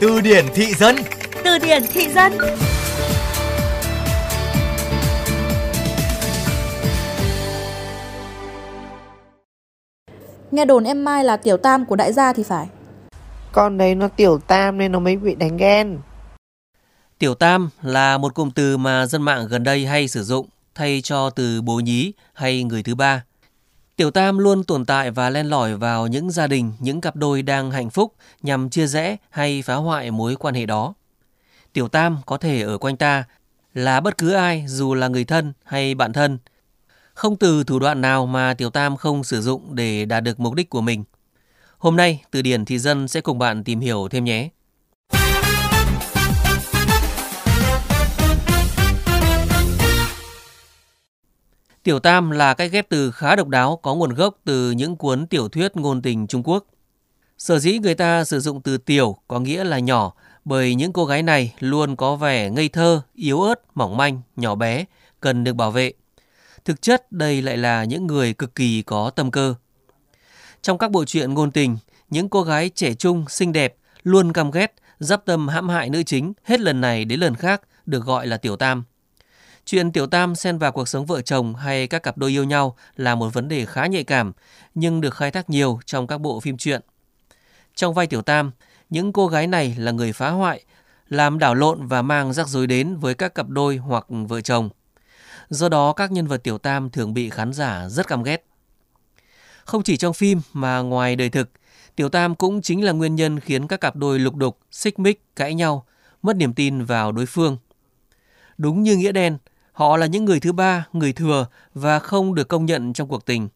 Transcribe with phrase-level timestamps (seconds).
[0.00, 0.96] Từ điển thị dân.
[1.44, 2.32] Từ điển thị dân.
[10.50, 12.66] Nghe đồn em Mai là tiểu tam của đại gia thì phải.
[13.52, 15.98] Con đấy nó tiểu tam nên nó mới bị đánh ghen.
[17.18, 21.00] Tiểu tam là một cụm từ mà dân mạng gần đây hay sử dụng thay
[21.04, 23.22] cho từ bố nhí hay người thứ ba.
[23.96, 27.42] Tiểu tam luôn tồn tại và len lỏi vào những gia đình, những cặp đôi
[27.42, 30.94] đang hạnh phúc nhằm chia rẽ hay phá hoại mối quan hệ đó.
[31.72, 33.24] Tiểu tam có thể ở quanh ta
[33.74, 36.38] là bất cứ ai dù là người thân hay bạn thân.
[37.14, 40.54] Không từ thủ đoạn nào mà tiểu tam không sử dụng để đạt được mục
[40.54, 41.04] đích của mình.
[41.78, 44.48] Hôm nay, Từ điển thị dân sẽ cùng bạn tìm hiểu thêm nhé.
[51.86, 55.26] Tiểu tam là cách ghép từ khá độc đáo có nguồn gốc từ những cuốn
[55.26, 56.64] tiểu thuyết ngôn tình Trung Quốc.
[57.38, 60.12] Sở dĩ người ta sử dụng từ tiểu có nghĩa là nhỏ
[60.44, 64.54] bởi những cô gái này luôn có vẻ ngây thơ, yếu ớt, mỏng manh, nhỏ
[64.54, 64.84] bé,
[65.20, 65.92] cần được bảo vệ.
[66.64, 69.54] Thực chất đây lại là những người cực kỳ có tâm cơ.
[70.62, 71.78] Trong các bộ truyện ngôn tình,
[72.10, 76.02] những cô gái trẻ trung, xinh đẹp, luôn căm ghét, dắp tâm hãm hại nữ
[76.02, 78.84] chính hết lần này đến lần khác được gọi là tiểu tam.
[79.66, 82.76] Chuyện tiểu tam xen vào cuộc sống vợ chồng hay các cặp đôi yêu nhau
[82.96, 84.32] là một vấn đề khá nhạy cảm,
[84.74, 86.80] nhưng được khai thác nhiều trong các bộ phim truyện.
[87.74, 88.50] Trong vai tiểu tam,
[88.90, 90.64] những cô gái này là người phá hoại,
[91.08, 94.68] làm đảo lộn và mang rắc rối đến với các cặp đôi hoặc vợ chồng.
[95.48, 98.46] Do đó các nhân vật tiểu tam thường bị khán giả rất căm ghét.
[99.64, 101.50] Không chỉ trong phim mà ngoài đời thực,
[101.96, 105.22] tiểu tam cũng chính là nguyên nhân khiến các cặp đôi lục đục, xích mích,
[105.36, 105.86] cãi nhau,
[106.22, 107.58] mất niềm tin vào đối phương.
[108.58, 109.38] Đúng như nghĩa đen,
[109.76, 113.26] Họ là những người thứ ba, người thừa và không được công nhận trong cuộc
[113.26, 113.48] tình.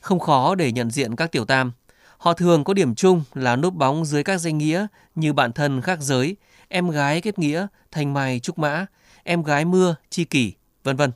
[0.00, 1.72] Không khó để nhận diện các tiểu tam.
[2.18, 5.80] Họ thường có điểm chung là núp bóng dưới các danh nghĩa như bạn thân
[5.80, 6.36] khác giới,
[6.68, 8.86] em gái kết nghĩa, thành mai trúc mã,
[9.22, 10.52] em gái mưa, chi kỷ,
[10.84, 11.12] vân vân.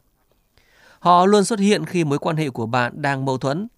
[0.99, 3.69] Họ luôn xuất hiện khi mối quan hệ của bạn đang mâu thuẫn,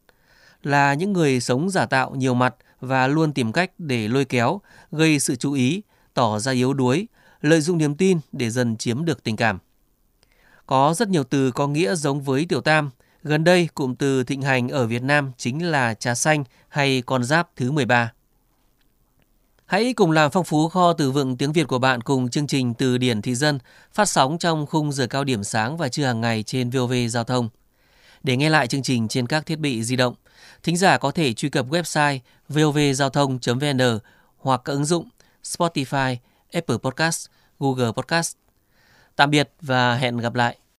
[0.63, 4.61] là những người sống giả tạo nhiều mặt và luôn tìm cách để lôi kéo,
[4.93, 5.83] gây sự chú ý,
[6.15, 7.09] tỏ ra yếu đuối,
[7.41, 9.59] lợi dụng niềm tin để dần chiếm được tình cảm.
[10.67, 12.91] Có rất nhiều từ có nghĩa giống với tiểu tam.
[13.23, 17.25] Gần đây, cụm từ thịnh hành ở Việt Nam chính là trà xanh hay con
[17.25, 18.13] giáp thứ 13.
[19.67, 22.75] Hãy cùng làm phong phú kho từ vựng tiếng Việt của bạn cùng chương trình
[22.75, 23.59] Từ điển thị dân
[23.93, 27.25] phát sóng trong khung giờ cao điểm sáng và trưa hàng ngày trên VOV Giao
[27.25, 27.49] thông.
[28.23, 30.15] Để nghe lại chương trình trên các thiết bị di động,
[30.63, 33.99] thính giả có thể truy cập website vovgiao thông.vn
[34.39, 35.09] hoặc các ứng dụng
[35.43, 36.17] Spotify,
[36.53, 37.27] Apple Podcast,
[37.59, 38.44] Google Podcast.
[39.17, 40.57] Tạm biệt và hẹn gặp lại.